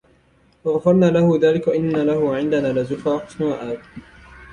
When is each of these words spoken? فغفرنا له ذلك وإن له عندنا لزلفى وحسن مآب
فغفرنا 0.63 1.05
له 1.11 1.39
ذلك 1.41 1.67
وإن 1.67 1.89
له 1.91 2.35
عندنا 2.35 2.79
لزلفى 2.79 3.09
وحسن 3.09 3.45
مآب 3.45 3.79